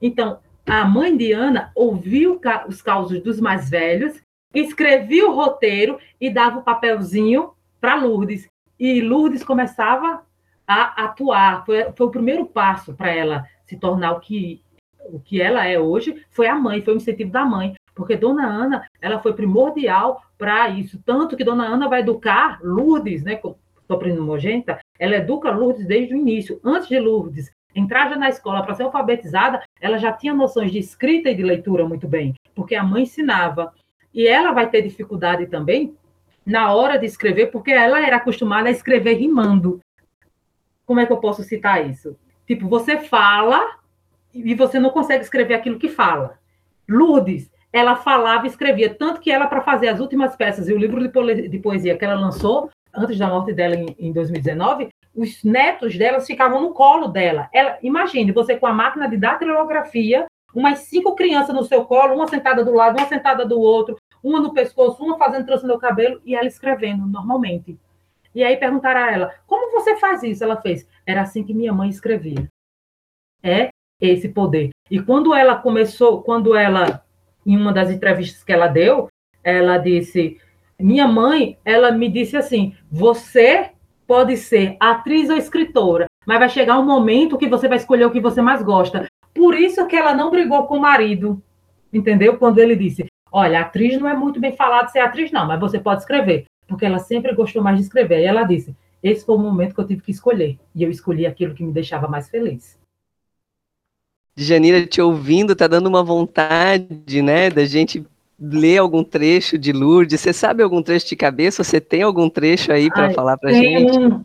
[0.00, 4.20] Então, a mãe de Ana ouviu os causos dos mais velhos,
[4.54, 8.48] escrevia o roteiro e dava o papelzinho para Lourdes.
[8.78, 10.22] E Lourdes começava
[10.66, 11.64] a atuar.
[11.64, 14.62] Foi, foi o primeiro passo para ela se tornar o que,
[15.06, 16.24] o que ela é hoje.
[16.30, 17.74] Foi a mãe, foi o incentivo da mãe.
[17.94, 21.02] Porque Dona Ana, ela foi primordial para isso.
[21.04, 23.40] Tanto que Dona Ana vai educar Lourdes, né?
[23.86, 26.60] Sua primogênita, ela educa Lourdes desde o início.
[26.62, 30.78] Antes de Lourdes entrar já na escola para ser alfabetizada, ela já tinha noções de
[30.78, 33.72] escrita e de leitura muito bem, porque a mãe ensinava.
[34.12, 35.94] E ela vai ter dificuldade também
[36.48, 39.80] na hora de escrever, porque ela era acostumada a escrever rimando.
[40.86, 42.16] Como é que eu posso citar isso?
[42.46, 43.76] Tipo, você fala
[44.32, 46.38] e você não consegue escrever aquilo que fala.
[46.88, 50.78] Lourdes, ela falava e escrevia, tanto que ela, para fazer as últimas peças e o
[50.78, 56.26] livro de poesia que ela lançou, antes da morte dela em 2019, os netos delas
[56.26, 57.50] ficavam no colo dela.
[57.52, 62.26] Ela, imagine, você com a máquina de datilografia, umas cinco crianças no seu colo, uma
[62.26, 66.20] sentada do lado, uma sentada do outro, uma no pescoço, uma fazendo trança no cabelo
[66.24, 67.78] e ela escrevendo normalmente.
[68.34, 70.44] E aí perguntaram a ela: como você faz isso?
[70.44, 72.48] Ela fez: era assim que minha mãe escrevia.
[73.42, 74.70] É esse poder.
[74.90, 77.04] E quando ela começou, quando ela,
[77.44, 79.08] em uma das entrevistas que ela deu,
[79.42, 80.40] ela disse:
[80.78, 83.70] minha mãe, ela me disse assim: você
[84.06, 88.10] pode ser atriz ou escritora, mas vai chegar um momento que você vai escolher o
[88.10, 89.06] que você mais gosta.
[89.34, 91.42] Por isso que ela não brigou com o marido,
[91.92, 92.38] entendeu?
[92.38, 95.78] Quando ele disse: Olha, atriz não é muito bem falado ser atriz, não, mas você
[95.78, 98.20] pode escrever, porque ela sempre gostou mais de escrever.
[98.20, 101.26] E ela disse: Esse foi o momento que eu tive que escolher, e eu escolhi
[101.26, 102.78] aquilo que me deixava mais feliz.
[104.36, 108.06] Janira, te ouvindo, tá dando uma vontade, né, da gente
[108.38, 110.20] ler algum trecho de Lourdes?
[110.20, 111.64] Você sabe algum trecho de cabeça?
[111.64, 113.98] Você tem algum trecho aí para falar para gente?
[113.98, 114.24] Um...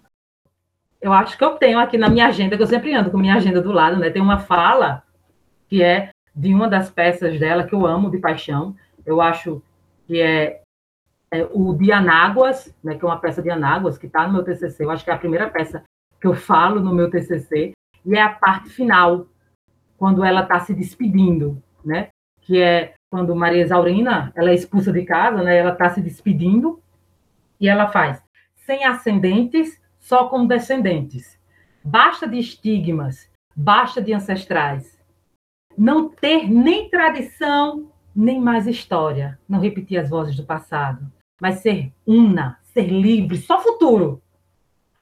[1.02, 3.36] Eu acho que eu tenho aqui na minha agenda, que eu sempre ando com minha
[3.36, 4.10] agenda do lado, né?
[4.10, 5.04] Tem uma fala
[5.68, 8.76] que é de uma das peças dela que eu amo de paixão.
[9.06, 9.62] Eu acho
[10.06, 10.62] que é,
[11.32, 12.96] é o de Anáguas, né?
[12.96, 14.84] Que é uma peça de Anáguas que está no meu TCC.
[14.84, 15.84] Eu acho que é a primeira peça
[16.20, 17.74] que eu falo no meu TCC
[18.06, 19.28] e é a parte final,
[19.98, 22.10] quando ela está se despedindo, né?
[22.42, 25.58] Que é quando Maria Exaurina ela é expulsa de casa, né?
[25.58, 26.82] Ela está se despedindo
[27.60, 28.22] e ela faz
[28.66, 31.40] sem ascendentes, só com descendentes.
[31.84, 34.98] Basta de estigmas, basta de ancestrais.
[35.78, 39.40] Não ter nem tradição, nem mais história.
[39.48, 44.22] Não repetir as vozes do passado, mas ser una, ser livre, só futuro.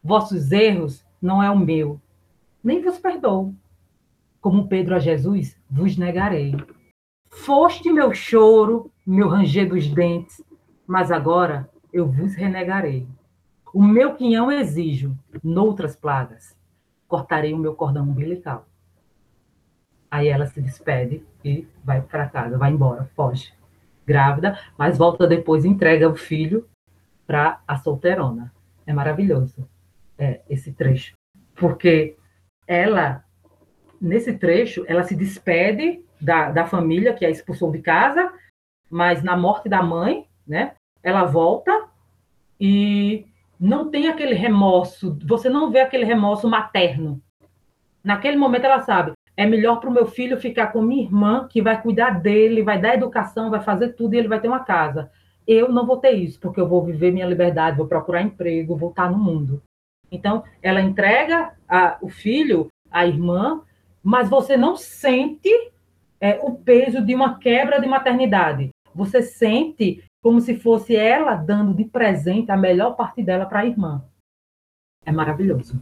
[0.04, 2.02] Vossos erros não é o meu,
[2.64, 3.54] nem vos perdoo.
[4.40, 6.56] Como Pedro a Jesus, vos negarei.
[7.30, 10.44] Foste meu choro, meu ranger dos dentes,
[10.88, 13.08] mas agora eu vos renegarei.
[13.74, 16.58] O meu quinhão exijo, noutras plagas,
[17.08, 18.66] cortarei o meu cordão umbilical.
[20.12, 23.54] Aí ela se despede e vai para casa, vai embora, foge.
[24.06, 26.68] Grávida, mas volta depois e entrega o filho
[27.26, 28.54] para a solteirona.
[28.86, 29.66] É maravilhoso
[30.18, 31.14] é, esse trecho.
[31.56, 32.18] Porque
[32.68, 33.24] ela,
[34.02, 38.34] nesse trecho, ela se despede da, da família que a expulsou de casa,
[38.90, 41.88] mas na morte da mãe, né, ela volta
[42.60, 43.26] e
[43.60, 47.22] não tem aquele remorso, você não vê aquele remorso materno.
[48.04, 51.64] Naquele momento ela sabe, é melhor para o meu filho ficar com minha irmã, que
[51.64, 55.10] vai cuidar dele, vai dar educação, vai fazer tudo e ele vai ter uma casa.
[55.48, 58.92] Eu não vou ter isso, porque eu vou viver minha liberdade, vou procurar emprego, vou
[58.92, 59.64] estar no mundo.
[60.12, 63.64] Então, ela entrega a, o filho à irmã,
[64.04, 65.50] mas você não sente
[66.20, 68.70] é, o peso de uma quebra de maternidade.
[68.94, 73.66] Você sente como se fosse ela dando de presente a melhor parte dela para a
[73.66, 74.06] irmã.
[75.04, 75.82] É maravilhoso.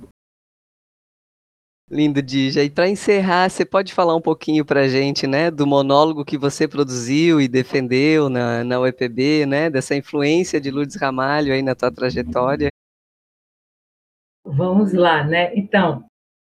[1.91, 2.63] Lindo, Dija.
[2.63, 6.37] E para encerrar, você pode falar um pouquinho para a gente, né, do monólogo que
[6.37, 11.73] você produziu e defendeu na, na UEPB, né, dessa influência de Lourdes Ramalho aí na
[11.73, 12.69] tua trajetória?
[14.45, 15.53] Vamos lá, né?
[15.55, 16.05] Então,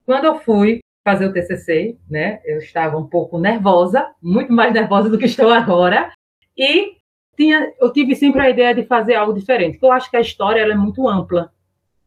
[0.06, 2.40] quando eu fui fazer o TCC, né?
[2.44, 6.10] Eu estava um pouco nervosa, muito mais nervosa do que estou agora,
[6.56, 6.96] e
[7.36, 9.78] tinha, eu tive sempre a ideia de fazer algo diferente.
[9.82, 11.52] Eu acho que a história ela é muito ampla.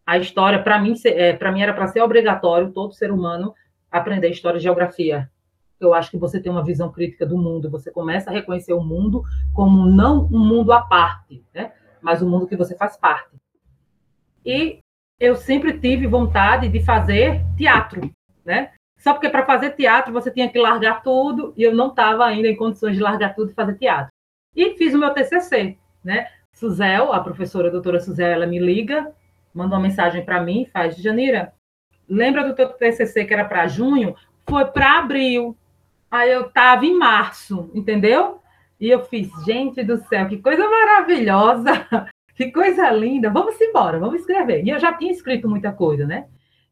[0.08, 3.54] A história, para mim, é, para mim era para ser obrigatório todo ser humano
[3.92, 5.30] aprender história e geografia.
[5.80, 8.82] Eu acho que você tem uma visão crítica do mundo, você começa a reconhecer o
[8.82, 9.22] mundo
[9.54, 11.74] como não um mundo à parte, né?
[12.02, 13.36] mas um mundo que você faz parte.
[14.46, 14.80] E
[15.20, 18.10] eu sempre tive vontade de fazer teatro
[18.48, 18.72] né?
[18.98, 22.48] Só porque para fazer teatro você tinha que largar tudo e eu não estava ainda
[22.48, 24.12] em condições de largar tudo e fazer teatro.
[24.56, 26.28] E fiz o meu TCC, né?
[26.54, 29.14] Suzel, a professora a doutora Suzel, ela me liga,
[29.58, 31.52] manda uma mensagem para mim, faz, Janira,
[32.08, 34.16] lembra do teu TCC que era para junho?
[34.48, 35.58] Foi para abril.
[36.10, 38.40] Aí eu estava em março, entendeu?
[38.80, 41.88] E eu fiz, gente do céu, que coisa maravilhosa,
[42.36, 44.64] que coisa linda, vamos embora, vamos escrever.
[44.64, 46.28] E eu já tinha escrito muita coisa, né?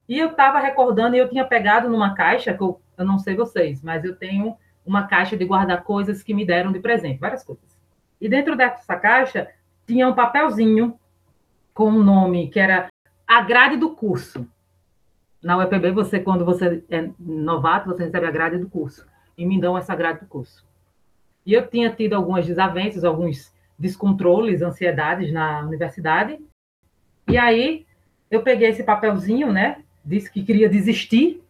[0.08, 3.36] E eu estava recordando, e eu tinha pegado numa caixa, que eu, eu não sei
[3.36, 7.44] vocês, mas eu tenho uma caixa de guardar coisas que me deram de presente, várias
[7.44, 7.76] coisas.
[8.22, 9.48] E dentro dessa caixa
[9.88, 10.98] tinha um papelzinho
[11.76, 12.88] com um nome que era
[13.28, 14.48] a grade do curso.
[15.44, 19.06] Na UEPB, você, quando você é novato, você recebe a grade do curso.
[19.38, 20.66] E me dão essa grade do curso.
[21.46, 26.40] E eu tinha tido algumas desavenças, alguns descontroles, ansiedades na universidade.
[27.28, 27.86] E aí
[28.32, 29.84] eu peguei esse papelzinho, né?
[30.04, 31.44] Disse que queria desistir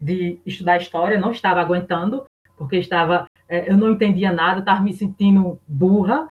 [0.00, 2.24] de estudar história, não estava aguentando,
[2.56, 6.28] porque estava, é, eu não entendia nada, estava me sentindo burra.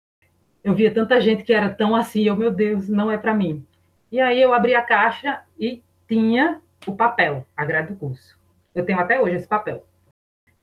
[0.65, 3.63] Eu via tanta gente que era tão assim, eu, meu Deus, não é para mim.
[4.11, 8.35] E aí eu abri a caixa e tinha o papel, a grade do curso.
[8.73, 9.85] Eu tenho até hoje esse papel.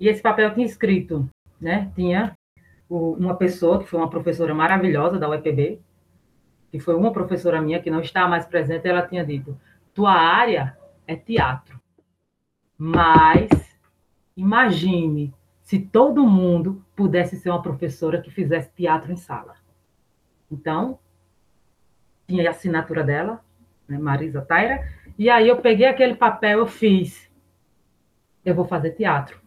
[0.00, 1.28] E esse papel tinha escrito,
[1.60, 1.92] né?
[1.94, 2.36] Tinha
[2.90, 5.80] uma pessoa que foi uma professora maravilhosa da UEPB,
[6.72, 9.56] que foi uma professora minha que não está mais presente, ela tinha dito:
[9.94, 11.80] tua área é teatro,
[12.76, 13.48] mas
[14.36, 19.62] imagine se todo mundo pudesse ser uma professora que fizesse teatro em sala.
[20.52, 20.98] Então,
[22.28, 23.42] tinha a assinatura dela,
[23.88, 24.86] né, Marisa Taira,
[25.18, 27.30] e aí eu peguei aquele papel, eu fiz,
[28.44, 29.40] eu vou fazer teatro.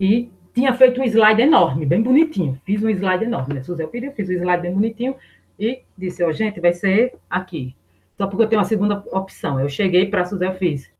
[0.00, 2.60] E tinha feito um slide enorme, bem bonitinho.
[2.64, 3.62] Fiz um slide enorme, né?
[3.62, 5.16] Suzel pediu, fiz um slide bem bonitinho
[5.58, 7.76] e disse, ó, oh, gente, vai ser aqui.
[8.16, 9.60] Só porque eu tenho uma segunda opção.
[9.60, 10.90] Eu cheguei para a Suzel, fiz.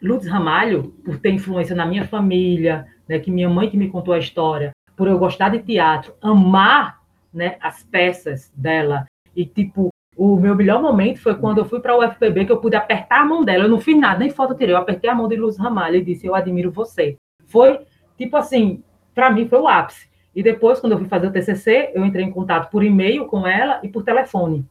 [0.00, 4.14] Lutz Ramalho, por ter influência na minha família, né, que minha mãe que me contou
[4.14, 7.02] a história, por eu gostar de teatro, amar
[7.36, 11.94] né, as peças dela, e tipo, o meu melhor momento foi quando eu fui para
[11.94, 13.64] o UFPB, que eu pude apertar a mão dela.
[13.64, 14.74] Eu não fiz nada, nem foto tirei.
[14.74, 17.16] Eu apertei a mão de Luz Ramalho e disse: Eu admiro você.
[17.46, 17.80] Foi
[18.16, 18.82] tipo assim,
[19.14, 20.08] para mim foi o ápice.
[20.34, 23.46] E depois, quando eu fui fazer o TCC, eu entrei em contato por e-mail com
[23.46, 24.64] ela e por telefone.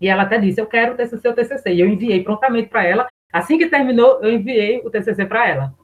[0.00, 1.74] E ela até disse: Eu quero o TCC, o TCC.
[1.74, 3.08] E eu enviei prontamente para ela.
[3.32, 5.74] Assim que terminou, eu enviei o TCC para ela.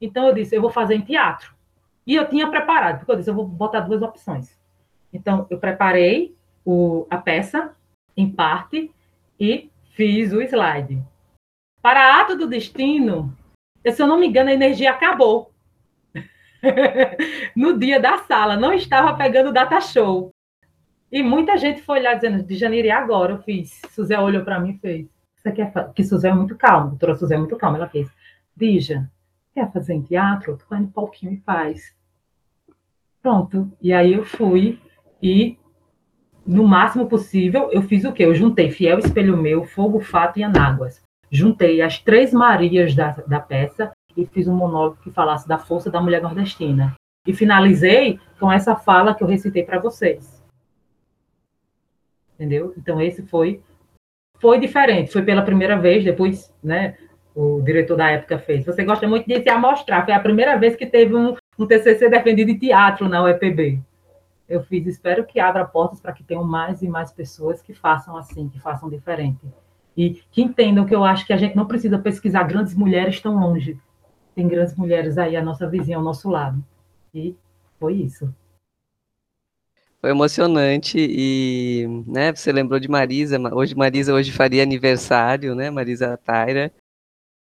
[0.00, 1.54] Então eu disse: Eu vou fazer em teatro.
[2.04, 4.55] E eu tinha preparado, porque eu disse: Eu vou botar duas opções.
[5.16, 7.74] Então eu preparei o, a peça
[8.14, 8.90] em parte
[9.40, 11.02] e fiz o slide.
[11.80, 13.34] Para ato do destino,
[13.86, 15.52] se eu não me engano, a energia acabou.
[17.56, 20.30] no dia da sala, não estava pegando data show.
[21.10, 23.80] E muita gente foi lá dizendo, de janeiro e agora eu fiz.
[23.90, 25.06] Suzé olhou para mim e fez.
[25.36, 25.72] Você quer?
[25.94, 27.78] Que Suzé é muito calma, a doutora Suzé é muito calma.
[27.78, 28.10] Ela fez.
[28.54, 29.08] Dija,
[29.54, 30.56] quer fazer em teatro?
[30.56, 31.94] Tu vai no palquinho e faz.
[33.22, 33.70] Pronto.
[33.80, 34.80] E aí eu fui
[35.22, 35.58] e,
[36.46, 38.24] no máximo possível, eu fiz o quê?
[38.24, 41.02] Eu juntei Fiel Espelho Meu, Fogo, Fato e Anáguas.
[41.30, 45.90] Juntei as três Marias da, da peça e fiz um monólogo que falasse da força
[45.90, 46.94] da mulher nordestina.
[47.26, 50.42] E finalizei com essa fala que eu recitei para vocês.
[52.34, 52.72] Entendeu?
[52.76, 53.60] Então esse foi
[54.38, 56.96] foi diferente, foi pela primeira vez, depois, né,
[57.34, 58.64] o diretor da época fez.
[58.64, 62.08] Você gosta muito de se amostrar, foi a primeira vez que teve um, um TCC
[62.08, 63.82] defendido de teatro na UEPB.
[64.48, 68.16] Eu fiz, espero que abra portas para que tenham mais e mais pessoas que façam
[68.16, 69.40] assim, que façam diferente.
[69.96, 73.38] E que entendam que eu acho que a gente não precisa pesquisar grandes mulheres tão
[73.38, 73.78] longe
[74.36, 76.62] tem grandes mulheres aí, a nossa vizinha ao nosso lado.
[77.14, 77.34] E
[77.80, 78.32] foi isso.
[79.98, 86.18] Foi emocionante e, né, você lembrou de Marisa, hoje Marisa hoje faria aniversário, né, Marisa
[86.18, 86.70] Taira.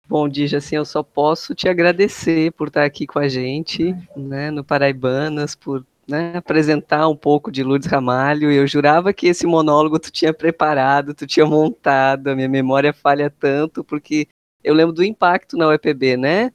[0.07, 4.49] Bom, Dija, assim, eu só posso te agradecer por estar aqui com a gente, né,
[4.49, 8.51] no Paraibanas, por né, apresentar um pouco de Lourdes Ramalho.
[8.51, 13.29] Eu jurava que esse monólogo tu tinha preparado, tu tinha montado, a minha memória falha
[13.29, 14.27] tanto, porque
[14.63, 16.51] eu lembro do impacto na UEPB, né?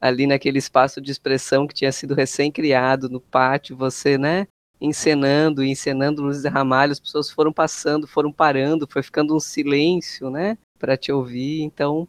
[0.00, 4.46] ali naquele espaço de expressão que tinha sido recém-criado no pátio, você, né,
[4.80, 10.58] encenando encenando Luzes Ramalho, as pessoas foram passando, foram parando, foi ficando um silêncio, né,
[10.78, 11.62] para te ouvir.
[11.62, 12.08] Então,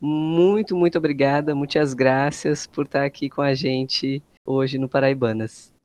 [0.00, 5.75] muito, muito obrigada, muitas graças por estar aqui com a gente hoje no Paraibanas.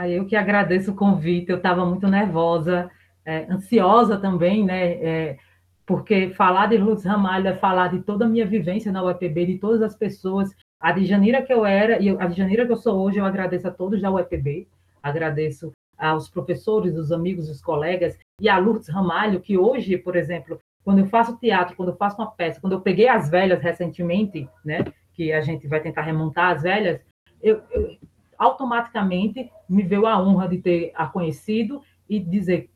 [0.00, 2.90] Aí eu que agradeço o convite, eu estava muito nervosa,
[3.22, 5.38] é, ansiosa também, né, é,
[5.84, 9.58] porque falar de Luz Ramalho é falar de toda a minha vivência na UEPB, de
[9.58, 10.54] todas as pessoas.
[10.80, 13.26] A de Janira que eu era e a de Janira que eu sou hoje, eu
[13.26, 14.66] agradeço a todos da UEPB,
[15.02, 20.58] agradeço aos professores, os amigos, os colegas, e a Lourdes Ramalho, que hoje, por exemplo,
[20.82, 24.48] quando eu faço teatro, quando eu faço uma peça, quando eu peguei as velhas recentemente,
[24.64, 24.82] né,
[25.12, 27.02] que a gente vai tentar remontar as velhas,
[27.42, 27.98] eu, eu
[28.40, 32.70] automaticamente me veio a honra de ter a conhecido e dizer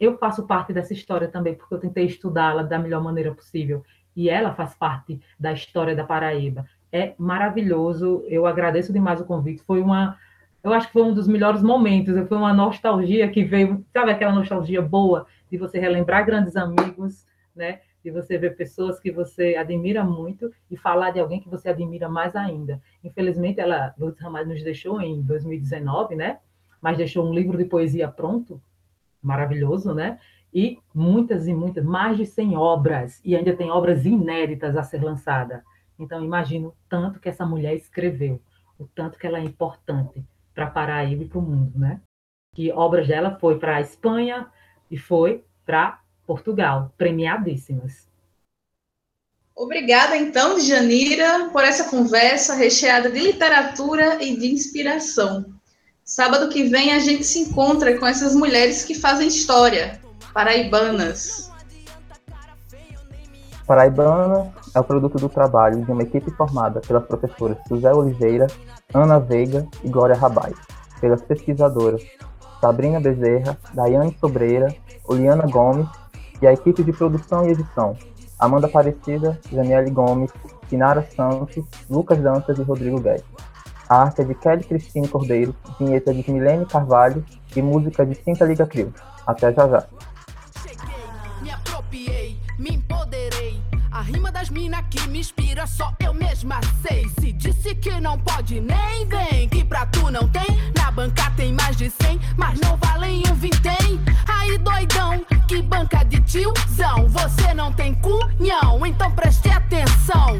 [0.00, 3.84] eu faço parte dessa história também, porque eu tentei estudá-la da melhor maneira possível.
[4.16, 6.66] E ela faz parte da história da Paraíba.
[6.90, 8.24] É maravilhoso.
[8.26, 9.62] Eu agradeço demais o convite.
[9.62, 10.18] Foi uma.
[10.62, 12.16] Eu acho que foi um dos melhores momentos.
[12.26, 17.78] Foi uma nostalgia que veio, sabe aquela nostalgia boa de você relembrar grandes amigos, né?
[18.04, 22.08] De você ver pessoas que você admira muito e falar de alguém que você admira
[22.08, 22.80] mais ainda.
[23.02, 26.38] Infelizmente, ela, Lourdes Ramalho, nos deixou em 2019, né?
[26.80, 28.60] Mas deixou um livro de poesia pronto,
[29.22, 30.18] maravilhoso, né?
[30.52, 35.02] E muitas e muitas, mais de 100 obras, e ainda tem obras inéditas a ser
[35.02, 35.64] lançada.
[35.98, 38.40] Então, imagino o tanto que essa mulher escreveu,
[38.78, 40.22] o tanto que ela é importante
[40.54, 42.00] para Paraíba e para o mundo, né?
[42.54, 44.48] Que obras dela foi para a Espanha
[44.90, 48.06] e foi para Portugal, premiadíssimas.
[49.54, 55.44] Obrigada, então, Janira, por essa conversa recheada de literatura e de inspiração.
[56.04, 60.00] Sábado que vem a gente se encontra com essas mulheres que fazem história,
[60.32, 61.50] paraibanas.
[63.66, 68.46] Paraibana é o produto do trabalho de uma equipe formada pelas professoras José Oliveira,
[68.92, 70.56] Ana Veiga e Glória Rabais,
[71.00, 72.02] pelas pesquisadoras
[72.60, 75.88] Sabrina Bezerra, Daiane Sobreira, Oliana Gomes
[76.42, 77.96] e a equipe de produção e edição,
[78.38, 80.32] Amanda Aparecida, Daniele Gomes,
[80.68, 83.24] Sinara Santos, Lucas Dantas e Rodrigo Guedes.
[83.88, 87.24] A arte é de Kelly Cristine Cordeiro, vinheta de Milene Carvalho
[87.54, 88.92] e música de Cinta Liga Crio.
[89.26, 89.86] Até já já.
[94.90, 97.08] Que me inspira, só eu mesma sei.
[97.20, 99.48] Se disse que não pode, nem vem.
[99.48, 103.34] Que pra tu não tem, na banca tem mais de cem, mas não valem um
[103.34, 104.00] vintém.
[104.26, 107.08] Aí doidão, que banca de tiozão.
[107.08, 110.38] Você não tem cunhão, então preste atenção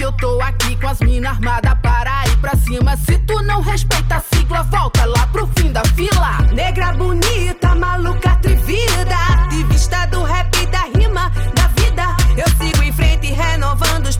[0.00, 2.96] que eu tô aqui com as minas armadas para ir pra cima.
[2.96, 6.38] Se tu não respeita a sigla, volta lá pro fim da fila.
[6.54, 10.59] Negra bonita, maluca atrevida, ativista do rap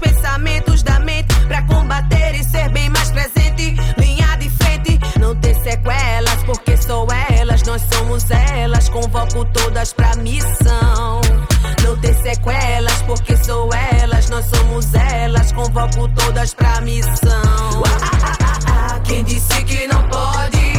[0.01, 3.77] pensamentos da mente para combater e ser bem mais presente.
[3.99, 7.07] Linha de frente, não ter sequelas, porque sou
[7.39, 8.89] elas, nós somos elas.
[8.89, 11.21] Convoco todas pra missão.
[11.85, 15.53] Não ter sequelas, porque sou elas, nós somos elas.
[15.53, 17.83] Convoco todas pra missão.
[19.05, 20.73] Quem disse que não pode?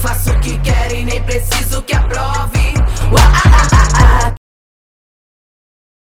[0.00, 2.59] Faço o que quer e nem preciso que aprove.